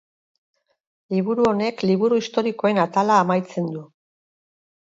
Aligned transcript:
Liburu 1.15 1.45
honek 1.51 1.85
Liburu 1.89 2.19
historikoen 2.23 2.83
atala 2.87 3.21
amaitzen 3.27 3.73
du. 3.77 3.85